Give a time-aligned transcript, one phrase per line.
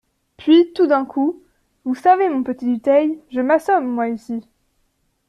[0.35, 1.43] Puis, tout d'un coup:
[1.85, 4.41] Vous savez, mon petit Dutheil, je m'assomme, moi, ici.